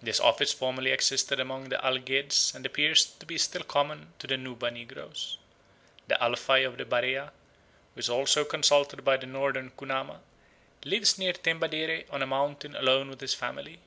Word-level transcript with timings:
This 0.00 0.20
office 0.20 0.52
formerly 0.52 0.92
existed 0.92 1.40
among 1.40 1.68
the 1.68 1.80
Algeds 1.84 2.54
and 2.54 2.64
appears 2.64 3.04
to 3.18 3.26
be 3.26 3.36
still 3.38 3.64
common 3.64 4.12
to 4.20 4.28
the 4.28 4.36
Nuba 4.36 4.70
negroes. 4.72 5.36
The 6.06 6.14
Alfai 6.20 6.64
of 6.64 6.76
the 6.78 6.84
Barea, 6.84 7.32
who 7.92 7.98
is 7.98 8.08
also 8.08 8.44
consulted 8.44 9.04
by 9.04 9.16
the 9.16 9.26
northern 9.26 9.70
Kunama, 9.72 10.20
lives 10.84 11.18
near 11.18 11.32
Tembadere 11.32 12.04
on 12.08 12.22
a 12.22 12.24
mountain 12.28 12.76
alone 12.76 13.08
with 13.10 13.20
his 13.20 13.34
family. 13.34 13.80